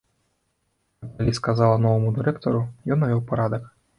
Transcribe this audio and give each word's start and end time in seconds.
А 1.07 1.09
калі 1.19 1.33
сказала 1.39 1.75
новаму 1.85 2.15
дырэктару, 2.17 2.61
ён 2.95 3.03
навёў 3.05 3.21
парадак. 3.33 3.63